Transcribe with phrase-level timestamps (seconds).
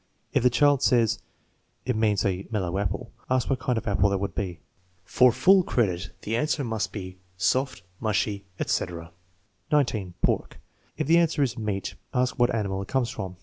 [0.33, 1.19] If the child says,
[1.85, 4.59] "It means a mellow apple," ask what kind of apple that would be.
[5.05, 9.11] For full credit the answer must be "soft," "mushy," etc.
[9.71, 10.15] 19.
[10.23, 10.57] Pork.
[10.97, 13.35] If the answer is "meat," ask what animal it comes from.